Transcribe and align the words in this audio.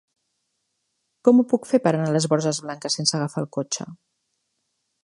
Com 1.29 1.41
ho 1.41 1.45
puc 1.51 1.69
fer 1.73 1.81
per 1.85 1.93
anar 1.93 2.09
a 2.09 2.17
les 2.17 2.29
Borges 2.33 2.63
Blanques 2.67 2.99
sense 3.01 3.17
agafar 3.21 3.47
el 3.47 3.51
cotxe? 3.61 3.89